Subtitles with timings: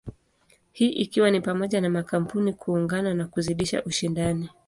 [0.71, 4.49] Hii ikiwa ni pamoja na makampuni kuungana na kuzidisha ushindani.